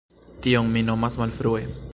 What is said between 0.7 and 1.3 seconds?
mi nomas